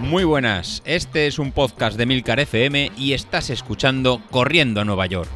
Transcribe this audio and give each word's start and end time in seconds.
Muy 0.00 0.24
buenas, 0.24 0.82
este 0.86 1.26
es 1.26 1.38
un 1.38 1.52
podcast 1.52 1.98
de 1.98 2.06
Milcar 2.06 2.40
FM 2.40 2.92
y 2.96 3.12
estás 3.12 3.50
escuchando 3.50 4.22
Corriendo 4.30 4.80
a 4.80 4.84
Nueva 4.84 5.06
York. 5.06 5.28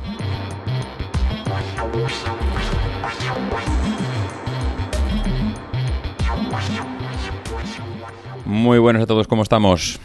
Muy 8.46 8.78
buenas 8.78 9.02
a 9.02 9.06
todos, 9.06 9.28
¿cómo 9.28 9.42
estamos? 9.42 10.00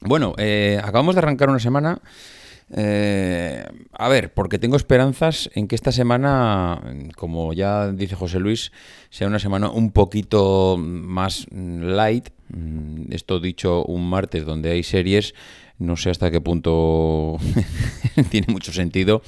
Bueno, 0.00 0.34
eh, 0.38 0.80
acabamos 0.82 1.14
de 1.14 1.20
arrancar 1.20 1.50
una 1.50 1.60
semana 1.60 2.00
eh, 2.72 3.64
a 3.92 4.08
ver, 4.08 4.32
porque 4.32 4.58
tengo 4.58 4.76
esperanzas 4.76 5.50
en 5.54 5.66
que 5.66 5.74
esta 5.74 5.90
semana, 5.90 6.80
como 7.16 7.52
ya 7.52 7.90
dice 7.90 8.14
José 8.14 8.38
Luis, 8.38 8.72
sea 9.10 9.26
una 9.26 9.38
semana 9.40 9.70
un 9.70 9.90
poquito 9.90 10.76
más 10.78 11.46
light. 11.50 12.30
Mm, 12.48 13.12
esto 13.12 13.40
dicho 13.40 13.84
un 13.84 14.08
martes 14.08 14.44
donde 14.44 14.70
hay 14.70 14.82
series, 14.82 15.34
no 15.78 15.96
sé 15.96 16.10
hasta 16.10 16.30
qué 16.30 16.40
punto 16.40 17.38
tiene 18.30 18.46
mucho 18.52 18.72
sentido. 18.72 19.22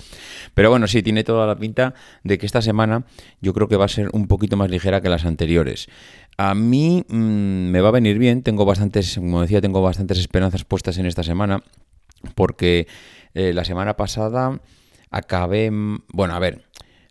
Pero 0.55 0.71
bueno, 0.71 0.87
sí, 0.87 1.03
tiene 1.03 1.25
toda 1.25 1.47
la 1.47 1.57
pinta 1.57 1.95
de 2.23 2.39
que 2.39 2.47
esta 2.47 2.63
semana 2.63 3.07
yo 3.41 3.53
creo 3.55 3.67
que 3.67 3.77
va 3.77 3.87
a 3.87 3.89
ser 3.89 4.11
un 4.13 4.29
poquito 4.29 4.57
más 4.57 4.71
ligera 4.71 5.01
que 5.01 5.09
las 5.09 5.25
anteriores. 5.25 5.89
A 6.37 6.55
mí 6.55 7.05
mm, 7.09 7.71
me 7.71 7.81
va 7.81 7.89
a 7.89 7.93
venir 7.93 8.19
bien, 8.19 8.43
tengo 8.43 8.65
bastantes, 8.65 9.17
como 9.17 9.43
decía, 9.43 9.61
tengo 9.61 9.83
bastantes 9.83 10.19
esperanzas 10.19 10.65
puestas 10.65 10.99
en 10.99 11.07
esta 11.07 11.25
semana, 11.25 11.63
porque 12.35 12.87
eh, 13.35 13.53
la 13.53 13.65
semana 13.65 13.97
pasada 13.97 14.61
acabé, 15.11 15.71
bueno, 15.71 16.35
a 16.35 16.39
ver, 16.39 16.65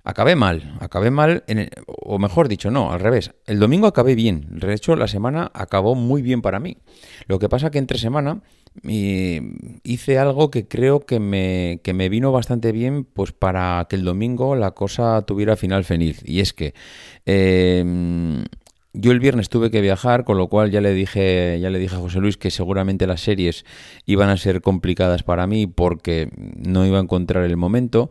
acabé 0.04 0.36
mal, 0.36 0.76
acabé 0.80 1.12
mal, 1.12 1.44
en 1.48 1.70
o 1.86 2.18
mejor 2.20 2.48
dicho, 2.48 2.72
no, 2.72 2.92
al 2.92 3.00
revés. 3.00 3.34
El 3.46 3.60
domingo 3.60 3.88
acabé 3.88 4.16
bien, 4.16 4.48
de 4.50 4.74
hecho 4.74 4.96
la 4.96 5.08
semana 5.08 5.52
acabó 5.54 5.96
muy 5.96 6.22
bien 6.22 6.42
para 6.42 6.60
mí. 6.60 6.78
Lo 7.28 7.40
que 7.40 7.50
pasa 7.50 7.72
que 7.72 7.78
entre 7.78 7.98
semana 7.98 8.42
hice 8.84 10.18
algo 10.18 10.50
que 10.50 10.68
creo 10.68 11.02
que 11.02 11.20
me, 11.20 11.82
que 11.84 11.94
me 11.94 12.10
vino 12.10 12.32
bastante 12.32 12.72
bien 12.72 13.04
pues 13.04 13.34
para 13.34 13.86
que 13.90 13.98
el 13.98 14.06
domingo 14.06 14.56
la 14.56 14.72
cosa 14.72 15.22
tuviera 15.24 15.56
final 15.56 15.84
feliz. 15.84 16.22
Y 16.26 16.40
es 16.40 16.54
que 16.54 16.74
eh, 17.26 17.84
yo 18.94 19.12
el 19.12 19.20
viernes 19.20 19.50
tuve 19.50 19.72
que 19.72 19.82
viajar, 19.82 20.26
con 20.26 20.38
lo 20.38 20.48
cual 20.48 20.70
ya 20.70 20.82
le 20.82 20.94
dije, 20.94 21.60
ya 21.62 21.70
le 21.70 21.80
dije 21.80 21.96
a 21.96 22.00
José 22.00 22.20
Luis 22.20 22.38
que 22.38 22.52
seguramente 22.52 23.08
las 23.08 23.22
series 23.22 23.66
iban 24.06 24.30
a 24.30 24.38
ser 24.38 24.62
complicadas 24.62 25.24
para 25.24 25.48
mí 25.48 25.66
porque 25.68 26.30
no 26.36 26.86
iba 26.86 26.98
a 26.98 27.02
encontrar 27.02 27.46
el 27.46 27.56
momento. 27.56 28.10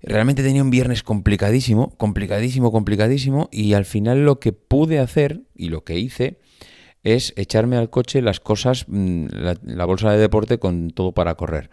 Realmente 0.00 0.42
tenía 0.42 0.62
un 0.62 0.70
viernes 0.70 1.02
complicadísimo, 1.02 1.90
complicadísimo, 1.96 2.72
complicadísimo, 2.72 3.48
y 3.50 3.74
al 3.74 3.84
final 3.84 4.24
lo 4.24 4.38
que 4.38 4.52
pude 4.52 4.98
hacer 5.00 5.42
y 5.54 5.68
lo 5.68 5.84
que 5.84 5.98
hice 5.98 6.38
es 7.02 7.32
echarme 7.36 7.76
al 7.76 7.90
coche 7.90 8.22
las 8.22 8.40
cosas, 8.40 8.84
mm, 8.88 9.26
la, 9.62 9.84
bolsa 9.84 10.12
de 10.12 10.18
deporte 10.18 10.58
con 10.58 10.90
todo 10.90 11.12
para 11.12 11.34
correr. 11.34 11.70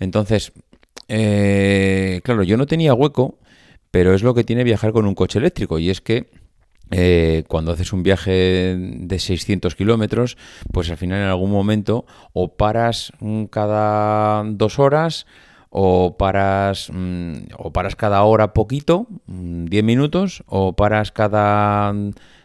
Entonces, 0.00 0.52
eh, 1.08 2.20
claro, 2.24 2.42
yo 2.42 2.56
no 2.56 2.66
tenía 2.66 2.94
hueco, 2.94 3.38
pero 3.90 4.14
es 4.14 4.22
lo 4.22 4.34
que 4.34 4.44
tiene 4.44 4.64
viajar 4.64 4.92
con 4.92 5.06
un 5.06 5.14
coche 5.14 5.38
eléctrico, 5.38 5.78
y 5.78 5.90
es 5.90 6.00
que 6.00 6.26
eh, 6.90 7.44
cuando 7.48 7.72
haces 7.72 7.92
un 7.92 8.02
viaje 8.02 8.76
de 8.78 9.18
600 9.18 9.74
kilómetros, 9.74 10.36
pues 10.72 10.90
al 10.90 10.96
final 10.96 11.20
en 11.20 11.28
algún 11.28 11.50
momento 11.50 12.06
o 12.32 12.56
paras 12.56 13.12
cada 13.50 14.44
dos 14.44 14.78
horas 14.78 15.26
o 15.70 16.16
paras, 16.16 16.90
mm, 16.92 17.52
o 17.58 17.72
paras 17.72 17.96
cada 17.96 18.22
hora 18.22 18.54
poquito, 18.54 19.06
10 19.26 19.82
mm, 19.82 19.86
minutos, 19.86 20.42
o 20.46 20.74
paras 20.74 21.12
cada 21.12 21.92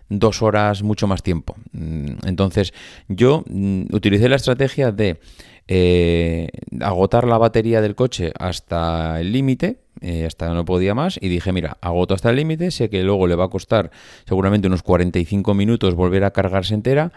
dos 0.09 0.42
horas 0.42 0.84
mucho 0.84 1.08
más 1.08 1.23
tiempo. 1.23 1.56
Mm, 1.72 2.28
entonces 2.28 2.73
yo 3.08 3.45
utilicé 3.92 4.28
la 4.28 4.36
estrategia 4.36 4.92
de 4.92 5.19
eh, 5.67 6.50
agotar 6.81 7.25
la 7.25 7.38
batería 7.38 7.80
del 7.80 7.95
coche 7.95 8.34
hasta 8.38 9.22
el 9.22 9.31
límite, 9.31 9.80
eh, 10.01 10.25
hasta 10.25 10.53
no 10.53 10.66
podía 10.66 10.94
más, 10.94 11.17
y 11.22 11.29
dije, 11.29 11.51
mira, 11.51 11.78
agoto 11.81 12.13
hasta 12.13 12.29
el 12.29 12.35
límite, 12.35 12.72
sé 12.72 12.89
que 12.89 13.03
luego 13.03 13.28
le 13.28 13.35
va 13.35 13.45
a 13.45 13.50
costar 13.50 13.91
seguramente 14.28 14.67
unos 14.67 14.84
45 14.84 15.53
minutos 15.53 15.95
volver 15.95 16.23
a 16.23 16.31
cargarse 16.31 16.73
entera, 16.73 17.12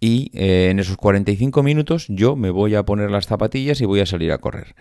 y 0.00 0.30
eh, 0.34 0.68
en 0.70 0.80
esos 0.80 0.96
45 0.96 1.62
minutos 1.62 2.06
yo 2.08 2.36
me 2.36 2.50
voy 2.50 2.74
a 2.74 2.84
poner 2.84 3.10
las 3.10 3.26
zapatillas 3.26 3.80
y 3.80 3.86
voy 3.86 4.00
a 4.00 4.06
salir 4.06 4.32
a 4.32 4.38
correr. 4.38 4.74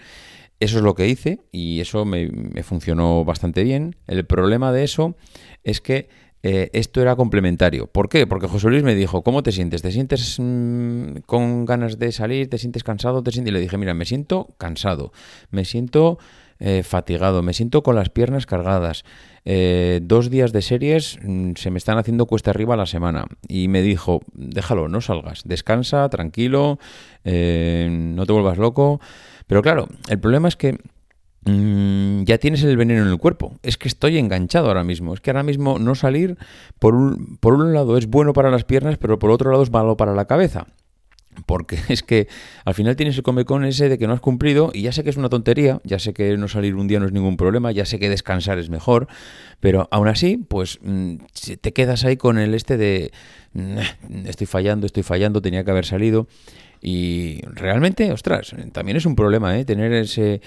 Eso 0.60 0.78
es 0.78 0.84
lo 0.84 0.96
que 0.96 1.08
hice 1.08 1.40
y 1.52 1.82
eso 1.82 2.06
me 2.06 2.30
funcionó 2.64 3.26
bastante 3.26 3.64
bien. 3.64 3.96
El 4.08 4.26
problema 4.26 4.72
de 4.72 4.84
eso 4.84 5.16
es 5.64 5.82
que 5.82 6.10
eh, 6.46 6.70
esto 6.74 7.02
era 7.02 7.16
complementario. 7.16 7.88
¿Por 7.88 8.10
qué? 8.10 8.28
Porque 8.28 8.50
José 8.50 8.68
Luis 8.70 8.84
me 8.84 8.96
dijo, 8.96 9.24
¿cómo 9.24 9.44
te 9.44 9.54
sientes? 9.54 9.82
¿Te 9.82 9.94
sientes 9.94 10.36
mm, 10.40 11.20
con 11.26 11.64
ganas 11.64 11.98
de 11.98 12.12
salir? 12.12 12.50
¿Te 12.50 12.58
sientes 12.58 12.84
cansado? 12.84 13.24
¿Te 13.24 13.32
sientes? 13.32 13.52
Y 13.52 13.54
le 13.54 13.62
dije, 13.62 13.78
mira, 13.78 13.94
me 13.94 14.04
siento 14.04 14.54
cansado, 14.58 15.14
me 15.52 15.64
siento 15.64 16.20
eh, 16.60 16.84
fatigado, 16.84 17.42
me 17.42 17.54
siento 17.54 17.84
con 17.84 17.96
las 17.96 18.10
piernas 18.10 18.46
cargadas. 18.46 19.04
Eh, 19.46 20.00
dos 20.04 20.30
días 20.30 20.54
de 20.54 20.62
series 20.62 21.20
mm, 21.22 21.54
se 21.56 21.72
me 21.72 21.78
están 21.78 21.98
haciendo 21.98 22.26
cuesta 22.26 22.52
arriba 22.52 22.76
la 22.76 22.86
semana. 22.86 23.26
Y 23.48 23.68
me 23.68 23.82
dijo, 23.82 24.22
déjalo, 24.34 24.88
no 24.88 25.02
salgas, 25.02 25.44
descansa, 25.46 26.08
tranquilo, 26.10 26.80
no 27.24 28.26
te 28.26 28.34
vuelvas 28.34 28.58
loco. 28.58 29.00
Pero 29.48 29.62
claro, 29.62 29.88
el 30.10 30.20
problema 30.20 30.48
es 30.48 30.56
que 30.56 30.78
Mm, 31.46 32.24
ya 32.24 32.38
tienes 32.38 32.64
el 32.64 32.78
veneno 32.78 33.04
en 33.04 33.10
el 33.10 33.18
cuerpo. 33.18 33.58
Es 33.64 33.78
que 33.78 33.88
estoy 33.88 34.18
enganchado 34.18 34.68
ahora 34.68 34.84
mismo. 34.84 35.14
Es 35.14 35.22
que 35.22 35.32
ahora 35.32 35.44
mismo 35.44 35.80
no 35.80 35.96
salir, 35.96 36.38
por 36.80 36.96
un, 36.96 37.38
por 37.40 37.54
un 37.54 37.74
lado 37.74 37.98
es 37.98 38.08
bueno 38.08 38.34
para 38.34 38.52
las 38.52 38.64
piernas, 38.64 38.98
pero 38.98 39.20
por 39.20 39.32
otro 39.32 39.52
lado 39.52 39.64
es 39.64 39.72
malo 39.72 39.98
para 39.98 40.14
la 40.14 40.26
cabeza. 40.26 40.68
Porque 41.46 41.78
es 41.90 42.04
que 42.04 42.28
al 42.66 42.74
final 42.74 42.96
tienes 42.96 43.18
el 43.18 43.24
comecón 43.24 43.66
ese 43.66 43.90
de 43.90 43.98
que 43.98 44.08
no 44.08 44.14
has 44.14 44.22
cumplido 44.22 44.72
y 44.74 44.84
ya 44.84 44.92
sé 44.92 45.04
que 45.04 45.10
es 45.10 45.18
una 45.18 45.30
tontería, 45.30 45.80
ya 45.84 46.00
sé 46.00 46.14
que 46.14 46.38
no 46.38 46.48
salir 46.48 46.76
un 46.76 46.88
día 46.88 47.00
no 47.00 47.06
es 47.06 47.12
ningún 47.12 47.38
problema, 47.38 47.72
ya 47.72 47.86
sé 47.86 48.00
que 48.00 48.10
descansar 48.10 48.60
es 48.60 48.70
mejor, 48.70 49.08
pero 49.60 49.88
aún 49.92 50.08
así, 50.08 50.38
pues 50.38 50.80
mm, 50.82 51.16
te 51.62 51.74
quedas 51.74 52.06
ahí 52.06 52.18
con 52.18 52.38
el 52.38 52.54
este 52.54 52.78
de 52.78 53.12
estoy 54.26 54.48
fallando, 54.48 54.86
estoy 54.86 55.04
fallando, 55.04 55.42
tenía 55.42 55.64
que 55.64 55.72
haber 55.72 55.86
salido. 55.86 56.28
Y 56.82 57.42
realmente, 57.46 58.12
ostras, 58.12 58.54
también 58.74 58.98
es 58.98 59.06
un 59.06 59.16
problema, 59.16 59.58
¿eh? 59.58 59.64
Tener 59.64 59.94
ese 59.94 60.42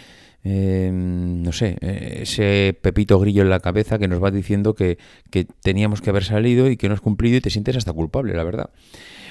Em, 0.48 1.42
no 1.42 1.50
sé, 1.50 1.76
eh, 1.80 2.20
ese 2.22 2.78
pepito 2.80 3.18
grillo 3.18 3.42
en 3.42 3.50
la 3.50 3.58
cabeza 3.58 3.98
que 3.98 4.06
nos 4.06 4.22
va 4.22 4.30
diciendo 4.30 4.76
que, 4.76 4.96
teníamos 5.60 6.00
que 6.00 6.10
haber 6.10 6.22
salido 6.22 6.70
y 6.70 6.76
que 6.76 6.86
no 6.86 6.94
has 6.94 7.00
cumplido 7.00 7.36
y 7.36 7.40
te 7.40 7.50
sientes 7.50 7.76
hasta 7.76 7.92
culpable, 7.92 8.32
la 8.32 8.44
verdad. 8.44 8.70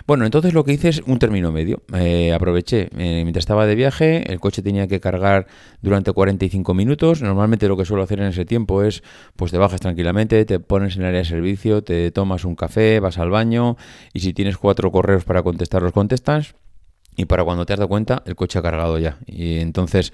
Bueno, 0.08 0.26
entonces 0.26 0.54
lo 0.54 0.66
que 0.66 0.74
hice 0.74 0.90
es 0.90 1.02
un 1.06 1.18
término 1.18 1.54
medio. 1.54 1.84
Eh, 1.94 2.34
aproveché, 2.34 2.90
eh, 2.98 3.22
mientras 3.24 3.44
estaba 3.44 3.66
de 3.66 3.76
viaje, 3.76 4.30
el 4.30 4.42
coche 4.42 4.62
tenía 4.62 4.88
que 4.88 5.00
cargar 5.00 5.48
durante 5.82 6.12
45 6.12 6.74
minutos. 6.74 7.22
Normalmente 7.22 7.70
lo 7.70 7.78
que 7.78 7.86
suelo 7.86 8.04
hacer 8.04 8.20
en 8.20 8.28
ese 8.28 8.44
tiempo 8.44 8.84
es, 8.84 9.02
pues 9.38 9.54
te 9.54 9.58
bajas 9.58 9.80
tranquilamente, 9.80 10.44
te 10.44 10.60
pones 10.60 10.98
en 10.98 11.04
el 11.04 11.08
área 11.08 11.20
de 11.20 11.26
servicio, 11.26 11.82
te 11.82 12.12
tomas 12.12 12.44
un 12.44 12.58
café, 12.58 13.00
vas 13.00 13.20
al 13.20 13.30
baño 13.30 13.78
y 14.14 14.20
si 14.20 14.34
tienes 14.34 14.58
cuatro 14.58 14.92
correos 14.92 15.24
para 15.24 15.44
contestar, 15.44 15.82
los 15.82 15.94
contestas. 15.94 16.56
Y 17.16 17.24
para 17.24 17.46
cuando 17.46 17.66
te 17.66 17.72
has 17.72 17.80
dado 17.80 17.88
cuenta, 17.88 18.22
el 18.26 18.36
coche 18.36 18.60
ha 18.60 18.62
cargado 18.62 19.00
ya. 19.00 19.18
Y 19.26 19.60
entonces 19.60 20.12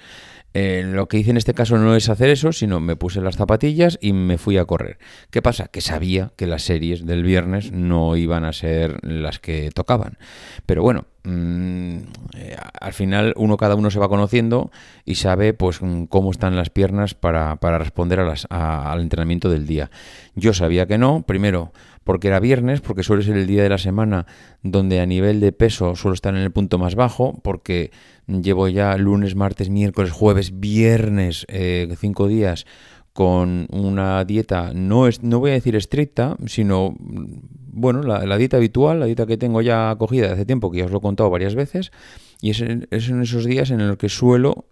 eh, 0.54 0.82
lo 0.84 1.08
que 1.08 1.18
hice 1.18 1.30
en 1.30 1.36
este 1.36 1.54
caso 1.54 1.78
no 1.78 1.96
es 1.96 2.08
hacer 2.08 2.28
eso, 2.28 2.52
sino 2.52 2.80
me 2.80 2.96
puse 2.96 3.20
las 3.20 3.36
zapatillas 3.36 3.98
y 4.00 4.12
me 4.12 4.38
fui 4.38 4.58
a 4.58 4.64
correr. 4.64 4.98
¿Qué 5.30 5.40
pasa? 5.40 5.68
Que 5.68 5.80
sabía 5.80 6.32
que 6.36 6.46
las 6.46 6.62
series 6.62 7.06
del 7.06 7.22
viernes 7.22 7.72
no 7.72 8.16
iban 8.16 8.44
a 8.44 8.52
ser 8.52 8.98
las 9.02 9.38
que 9.38 9.70
tocaban. 9.70 10.18
Pero 10.66 10.82
bueno, 10.82 11.06
mm, 11.24 11.96
eh, 12.36 12.56
al 12.80 12.92
final 12.92 13.32
uno 13.36 13.56
cada 13.56 13.76
uno 13.76 13.90
se 13.90 13.98
va 13.98 14.08
conociendo 14.08 14.70
y 15.04 15.14
sabe 15.14 15.54
pues 15.54 15.80
mm, 15.80 16.04
cómo 16.04 16.30
están 16.30 16.56
las 16.56 16.68
piernas 16.68 17.14
para, 17.14 17.56
responder 17.78 18.20
a 18.20 18.24
las, 18.24 18.46
al 18.50 19.00
entrenamiento 19.00 19.48
del 19.48 19.66
día. 19.66 19.90
Yo 20.34 20.52
sabía 20.52 20.86
que 20.86 20.98
no, 20.98 21.22
primero 21.22 21.72
porque 22.04 22.28
era 22.28 22.40
viernes, 22.40 22.80
porque 22.80 23.02
suele 23.02 23.22
ser 23.22 23.36
el 23.36 23.46
día 23.46 23.62
de 23.62 23.68
la 23.68 23.78
semana 23.78 24.26
donde 24.62 25.00
a 25.00 25.06
nivel 25.06 25.40
de 25.40 25.52
peso 25.52 25.96
suelo 25.96 26.14
estar 26.14 26.34
en 26.34 26.42
el 26.42 26.50
punto 26.50 26.78
más 26.78 26.94
bajo, 26.94 27.40
porque 27.42 27.90
llevo 28.26 28.68
ya 28.68 28.96
lunes, 28.96 29.34
martes, 29.34 29.70
miércoles, 29.70 30.10
jueves, 30.10 30.60
viernes, 30.60 31.46
eh, 31.48 31.92
cinco 31.98 32.28
días 32.28 32.66
con 33.12 33.66
una 33.70 34.24
dieta, 34.24 34.72
no, 34.74 35.06
es, 35.06 35.22
no 35.22 35.38
voy 35.38 35.50
a 35.50 35.54
decir 35.54 35.76
estricta, 35.76 36.36
sino, 36.46 36.94
bueno, 36.98 38.02
la, 38.02 38.36
dieta 38.38 38.56
habitual, 38.56 39.00
la 39.00 39.06
dieta 39.06 39.26
que 39.26 39.36
tengo 39.36 39.60
ya 39.60 39.94
cogida 39.98 40.28
de 40.28 40.32
hace 40.32 40.46
tiempo, 40.46 40.70
que 40.70 40.78
ya 40.78 40.86
os 40.86 40.90
lo 40.90 40.98
he 40.98 41.02
contado 41.02 41.28
varias 41.28 41.54
veces, 41.54 41.92
y 42.40 42.50
es 42.50 42.60
en, 42.62 42.88
esos 42.90 43.44
días 43.44 43.70
en 43.70 43.86
los 43.86 43.98
que 43.98 44.08
suelo, 44.08 44.66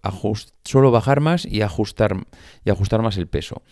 suelo 0.65 0.91
bajar 0.91 1.21
más 1.21 1.45
y 1.45 1.61
ajustar, 1.61 2.17
y 2.65 2.71
ajustar 2.71 3.03
más 3.03 3.19
el 3.19 3.29
peso. 3.29 3.63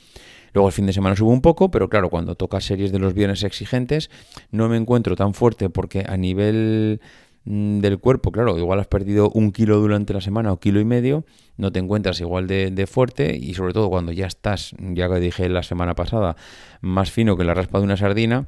Luego 0.52 0.68
el 0.68 0.72
fin 0.72 0.86
de 0.86 0.92
semana 0.92 1.16
subo 1.16 1.30
un 1.30 1.40
poco, 1.40 1.70
pero 1.70 1.88
claro, 1.88 2.10
cuando 2.10 2.34
toca 2.34 2.60
series 2.60 2.92
de 2.92 2.98
los 2.98 3.14
viernes 3.14 3.42
exigentes 3.42 4.10
no 4.50 4.68
me 4.68 4.76
encuentro 4.76 5.16
tan 5.16 5.34
fuerte 5.34 5.70
porque 5.70 6.04
a 6.08 6.16
nivel 6.16 7.00
mm, 7.44 7.80
del 7.80 7.98
cuerpo, 7.98 8.32
claro, 8.32 8.58
igual 8.58 8.80
has 8.80 8.86
perdido 8.86 9.30
un 9.30 9.52
kilo 9.52 9.78
durante 9.78 10.12
la 10.12 10.20
semana 10.20 10.52
o 10.52 10.58
kilo 10.58 10.80
y 10.80 10.84
medio, 10.84 11.24
no 11.56 11.72
te 11.72 11.78
encuentras 11.78 12.20
igual 12.20 12.46
de, 12.46 12.86
fuerte 12.86 13.36
y 13.36 13.54
sobre 13.54 13.72
todo 13.72 13.90
cuando 13.90 14.12
ya 14.12 14.26
estás, 14.26 14.74
ya 14.78 15.08
que 15.08 15.20
dije 15.20 15.48
la 15.48 15.62
semana 15.62 15.94
pasada, 15.94 16.36
más 16.80 17.10
fino 17.10 17.36
que 17.36 17.44
la 17.44 17.54
raspa 17.54 17.78
de 17.78 17.84
una 17.84 17.96
sardina, 17.96 18.46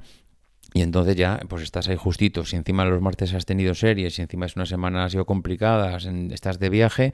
Y 0.72 0.82
entonces 0.82 1.16
ya, 1.16 1.40
pues 1.48 1.62
estás 1.62 1.88
ahí 1.88 1.96
justito. 1.96 2.44
Si 2.44 2.56
encima 2.56 2.84
los 2.84 3.00
martes 3.00 3.34
has 3.34 3.44
tenido 3.44 3.74
series, 3.74 4.14
si 4.14 4.22
encima 4.22 4.46
es 4.46 4.56
una 4.56 4.66
semana 4.66 5.04
ha 5.04 5.10
sido 5.10 5.26
complicada, 5.26 5.98
estás 6.30 6.58
de 6.58 6.68
viaje, 6.68 7.12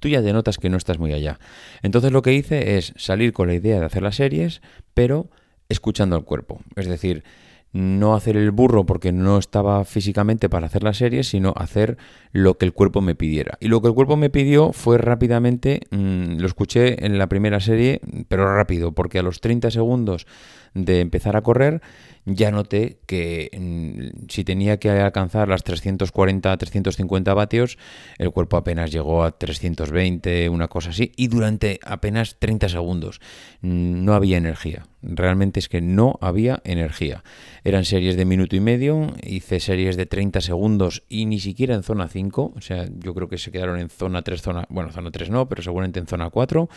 tú 0.00 0.08
ya 0.08 0.22
te 0.22 0.32
notas 0.32 0.58
que 0.58 0.68
no 0.68 0.76
estás 0.76 0.98
muy 0.98 1.12
allá. 1.12 1.38
Entonces 1.82 2.12
lo 2.12 2.22
que 2.22 2.34
hice 2.34 2.76
es 2.76 2.92
salir 2.96 3.32
con 3.32 3.48
la 3.48 3.54
idea 3.54 3.80
de 3.80 3.86
hacer 3.86 4.02
las 4.02 4.16
series, 4.16 4.60
pero 4.92 5.30
escuchando 5.68 6.16
al 6.16 6.24
cuerpo. 6.24 6.60
Es 6.76 6.86
decir, 6.86 7.24
no 7.72 8.14
hacer 8.14 8.36
el 8.36 8.50
burro 8.50 8.84
porque 8.84 9.12
no 9.12 9.38
estaba 9.38 9.84
físicamente 9.84 10.48
para 10.48 10.66
hacer 10.66 10.82
la 10.82 10.92
serie, 10.92 11.22
sino 11.22 11.54
hacer 11.56 11.98
lo 12.32 12.58
que 12.58 12.66
el 12.66 12.72
cuerpo 12.72 13.00
me 13.00 13.14
pidiera. 13.14 13.58
Y 13.60 13.68
lo 13.68 13.80
que 13.80 13.88
el 13.88 13.94
cuerpo 13.94 14.16
me 14.16 14.30
pidió 14.30 14.72
fue 14.72 14.98
rápidamente, 14.98 15.82
mm, 15.90 16.38
lo 16.38 16.46
escuché 16.46 17.06
en 17.06 17.18
la 17.18 17.28
primera 17.28 17.60
serie, 17.60 18.00
pero 18.28 18.52
rápido, 18.54 18.92
porque 18.92 19.20
a 19.20 19.22
los 19.22 19.40
30 19.40 19.70
segundos 19.70 20.26
de 20.74 21.00
empezar 21.00 21.36
a 21.36 21.42
correr 21.42 21.80
ya 22.26 22.50
noté 22.50 22.98
que 23.06 23.50
si 24.28 24.44
tenía 24.44 24.78
que 24.78 24.90
alcanzar 24.90 25.48
las 25.48 25.64
340, 25.64 26.56
350 26.56 27.34
vatios, 27.34 27.78
el 28.18 28.30
cuerpo 28.30 28.56
apenas 28.56 28.90
llegó 28.90 29.24
a 29.24 29.36
320, 29.36 30.48
una 30.48 30.68
cosa 30.68 30.90
así, 30.90 31.12
y 31.16 31.28
durante 31.28 31.80
apenas 31.84 32.36
30 32.38 32.68
segundos 32.68 33.20
mm, 33.62 34.04
no 34.04 34.14
había 34.14 34.36
energía. 34.36 34.86
Realmente 35.02 35.60
es 35.60 35.68
que 35.68 35.80
no 35.80 36.18
había 36.20 36.60
energía. 36.64 37.24
Eran 37.64 37.86
series 37.86 38.16
de 38.16 38.26
minuto 38.26 38.54
y 38.54 38.60
medio, 38.60 39.14
hice 39.22 39.58
series 39.58 39.96
de 39.96 40.04
30 40.04 40.42
segundos 40.42 41.04
y 41.08 41.24
ni 41.24 41.40
siquiera 41.40 41.74
en 41.74 41.82
zona 41.82 42.08
5, 42.08 42.52
o 42.54 42.60
sea, 42.60 42.86
yo 42.98 43.14
creo 43.14 43.28
que 43.28 43.38
se 43.38 43.50
quedaron 43.50 43.80
en 43.80 43.88
zona 43.88 44.22
3, 44.22 44.42
zona, 44.42 44.66
bueno, 44.68 44.92
zona 44.92 45.10
3 45.10 45.30
no, 45.30 45.48
pero 45.48 45.62
seguramente 45.62 46.00
en 46.00 46.06
zona 46.06 46.28
4 46.28 46.68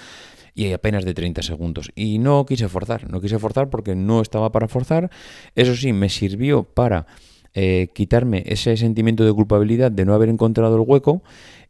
y 0.55 0.71
apenas 0.71 1.05
de 1.05 1.13
30 1.13 1.41
segundos. 1.41 1.91
Y 1.95 2.19
no 2.19 2.45
quise 2.45 2.69
forzar, 2.69 3.09
no 3.09 3.21
quise 3.21 3.39
forzar 3.39 3.69
porque 3.69 3.95
no 3.95 4.21
estaba 4.21 4.51
para 4.51 4.67
forzar. 4.67 5.09
Eso 5.55 5.75
sí, 5.75 5.93
me 5.93 6.09
sirvió 6.09 6.63
para 6.63 7.05
eh, 7.53 7.89
quitarme 7.93 8.43
ese 8.47 8.75
sentimiento 8.77 9.23
de 9.23 9.33
culpabilidad 9.33 9.91
de 9.91 10.05
no 10.05 10.13
haber 10.13 10.29
encontrado 10.29 10.75
el 10.75 10.83
hueco 10.87 11.21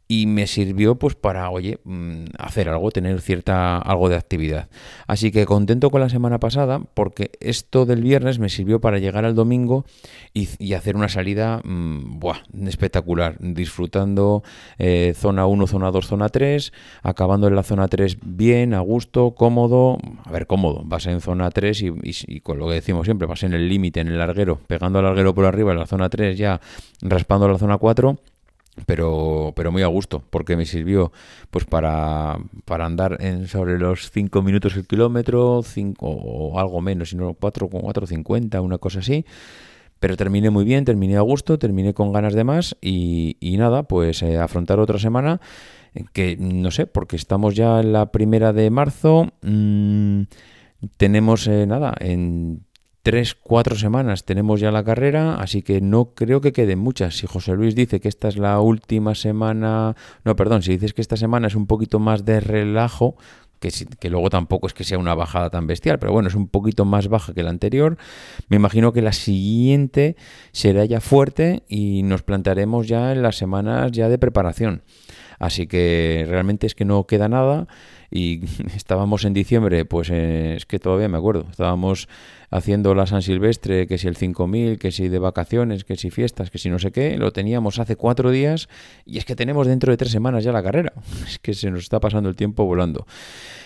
y 0.06 0.26
me 0.26 0.46
sirvió 0.46 0.96
pues 0.96 1.14
para, 1.14 1.48
oye, 1.50 1.78
mm, 1.84 2.24
hacer 2.38 2.68
algo, 2.68 2.90
tener 2.90 3.20
cierta 3.20 3.78
algo 3.78 4.08
de 4.08 4.16
actividad. 4.16 4.68
Así 5.06 5.32
que 5.32 5.46
contento 5.46 5.90
con 5.90 6.00
la 6.00 6.08
semana 6.08 6.38
pasada 6.38 6.80
porque 6.94 7.30
esto 7.40 7.86
del 7.86 8.02
viernes 8.02 8.38
me 8.38 8.48
sirvió 8.48 8.80
para 8.80 8.98
llegar 8.98 9.24
al 9.24 9.34
domingo 9.34 9.84
y, 10.34 10.74
hacer 10.74 10.96
una 10.96 11.08
salida 11.08 11.60
mm, 11.64 12.20
espectacular, 12.66 13.36
disfrutando 13.38 14.42
eh, 14.78 15.14
zona 15.16 15.46
1, 15.46 15.66
zona 15.68 15.90
2, 15.90 16.06
zona 16.06 16.28
3, 16.28 16.72
acabando 17.02 17.46
en 17.46 17.54
la 17.54 17.62
zona 17.62 17.88
3 17.88 18.18
bien, 18.22 18.74
a 18.74 18.80
gusto, 18.80 19.34
cómodo, 19.34 19.98
a 20.24 20.30
ver, 20.30 20.46
cómodo, 20.46 20.82
vas 20.84 21.06
en 21.06 21.20
zona 21.20 21.50
3 21.50 21.82
y, 21.82 21.92
y 22.26 22.40
con 22.40 22.58
lo 22.58 22.68
que 22.68 22.74
decimos 22.74 23.06
siempre, 23.06 23.26
vas 23.26 23.44
en 23.44 23.54
el 23.54 23.68
límite, 23.68 24.00
en 24.00 24.08
el 24.08 24.18
larguero, 24.18 24.60
pegando 24.66 24.98
al 24.98 25.04
larguero 25.04 25.34
por 25.34 25.44
arriba 25.44 25.72
en 25.72 25.78
la 25.78 25.86
zona 25.86 26.08
3 26.08 26.36
ya, 26.36 26.60
raspando 27.00 27.48
la 27.48 27.58
zona 27.58 27.78
4 27.78 28.18
pero, 28.86 29.52
pero 29.54 29.72
muy 29.72 29.82
a 29.82 29.86
gusto, 29.86 30.22
porque 30.30 30.56
me 30.56 30.66
sirvió 30.66 31.12
pues 31.50 31.64
para, 31.64 32.38
para 32.64 32.86
andar 32.86 33.18
en 33.20 33.46
sobre 33.46 33.78
los 33.78 34.10
5 34.10 34.42
minutos 34.42 34.76
el 34.76 34.86
kilómetro, 34.86 35.62
cinco, 35.62 36.08
o 36.08 36.58
algo 36.58 36.80
menos, 36.80 37.10
sino 37.10 37.34
4,450, 37.34 38.60
una 38.60 38.78
cosa 38.78 39.00
así. 39.00 39.24
Pero 40.00 40.16
terminé 40.16 40.50
muy 40.50 40.64
bien, 40.64 40.84
terminé 40.84 41.16
a 41.16 41.22
gusto, 41.22 41.58
terminé 41.58 41.94
con 41.94 42.12
ganas 42.12 42.34
de 42.34 42.44
más 42.44 42.76
y, 42.80 43.36
y 43.40 43.56
nada, 43.56 43.84
pues 43.84 44.22
eh, 44.22 44.38
afrontar 44.38 44.78
otra 44.78 44.98
semana 44.98 45.40
que 46.12 46.36
no 46.38 46.70
sé, 46.70 46.86
porque 46.86 47.16
estamos 47.16 47.54
ya 47.54 47.80
en 47.80 47.92
la 47.92 48.10
primera 48.10 48.52
de 48.52 48.70
marzo, 48.70 49.32
mm, 49.42 50.22
tenemos 50.96 51.46
eh, 51.46 51.66
nada, 51.66 51.94
en 52.00 52.64
tres, 53.04 53.34
cuatro 53.34 53.76
semanas 53.76 54.24
tenemos 54.24 54.60
ya 54.60 54.72
la 54.72 54.82
carrera, 54.82 55.34
así 55.36 55.60
que 55.60 55.82
no 55.82 56.14
creo 56.14 56.40
que 56.40 56.54
queden 56.54 56.78
muchas. 56.78 57.18
Si 57.18 57.26
José 57.26 57.52
Luis 57.52 57.74
dice 57.74 58.00
que 58.00 58.08
esta 58.08 58.28
es 58.28 58.38
la 58.38 58.58
última 58.60 59.14
semana, 59.14 59.94
no, 60.24 60.34
perdón, 60.36 60.62
si 60.62 60.72
dices 60.72 60.94
que 60.94 61.02
esta 61.02 61.18
semana 61.18 61.48
es 61.48 61.54
un 61.54 61.66
poquito 61.66 61.98
más 61.98 62.24
de 62.24 62.40
relajo, 62.40 63.16
que, 63.60 63.70
que, 64.00 64.08
luego 64.08 64.30
tampoco 64.30 64.66
es 64.66 64.72
que 64.72 64.84
sea 64.84 64.96
una 64.96 65.14
bajada 65.14 65.50
tan 65.50 65.66
bestial, 65.66 65.98
pero 65.98 66.12
bueno, 66.12 66.28
es 66.28 66.34
un 66.34 66.48
poquito 66.48 66.86
más 66.86 67.08
baja 67.08 67.34
que 67.34 67.42
la 67.42 67.50
anterior. 67.50 67.98
Me 68.48 68.56
imagino 68.56 68.94
que 68.94 69.02
la 69.02 69.12
siguiente 69.12 70.16
será 70.52 70.86
ya 70.86 71.02
fuerte 71.02 71.62
y 71.68 72.02
nos 72.04 72.22
plantearemos 72.22 72.88
ya 72.88 73.12
en 73.12 73.22
las 73.22 73.36
semanas 73.36 73.92
ya 73.92 74.08
de 74.08 74.16
preparación. 74.16 74.82
Así 75.38 75.66
que 75.66 76.24
realmente 76.28 76.66
es 76.66 76.74
que 76.74 76.84
no 76.84 77.06
queda 77.06 77.28
nada 77.28 77.66
y 78.10 78.40
estábamos 78.76 79.24
en 79.24 79.34
diciembre, 79.34 79.84
pues 79.84 80.08
eh, 80.10 80.54
es 80.56 80.66
que 80.66 80.78
todavía 80.78 81.08
me 81.08 81.18
acuerdo, 81.18 81.46
estábamos 81.50 82.08
haciendo 82.50 82.94
la 82.94 83.06
San 83.06 83.20
Silvestre, 83.20 83.88
que 83.88 83.98
si 83.98 84.06
el 84.06 84.16
5000, 84.16 84.78
que 84.78 84.92
si 84.92 85.08
de 85.08 85.18
vacaciones, 85.18 85.82
que 85.82 85.96
si 85.96 86.10
fiestas, 86.10 86.50
que 86.50 86.58
si 86.58 86.70
no 86.70 86.78
sé 86.78 86.92
qué, 86.92 87.16
lo 87.18 87.32
teníamos 87.32 87.80
hace 87.80 87.96
cuatro 87.96 88.30
días 88.30 88.68
y 89.04 89.18
es 89.18 89.24
que 89.24 89.34
tenemos 89.34 89.66
dentro 89.66 89.90
de 89.90 89.96
tres 89.96 90.12
semanas 90.12 90.44
ya 90.44 90.52
la 90.52 90.62
carrera, 90.62 90.92
es 91.26 91.40
que 91.40 91.54
se 91.54 91.70
nos 91.70 91.80
está 91.80 91.98
pasando 91.98 92.28
el 92.28 92.36
tiempo 92.36 92.64
volando. 92.64 93.06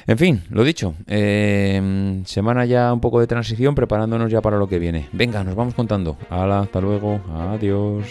En 0.06 0.17
fin, 0.17 0.43
lo 0.49 0.65
dicho, 0.65 0.94
eh, 1.06 2.23
semana 2.25 2.65
ya 2.65 2.93
un 2.94 3.00
poco 3.00 3.20
de 3.20 3.26
transición, 3.26 3.75
preparándonos 3.75 4.32
ya 4.32 4.41
para 4.41 4.56
lo 4.56 4.67
que 4.67 4.79
viene. 4.79 5.09
Venga, 5.12 5.44
nos 5.44 5.55
vamos 5.55 5.75
contando. 5.75 6.17
Hala, 6.31 6.61
hasta 6.61 6.81
luego, 6.81 7.20
adiós. 7.31 8.06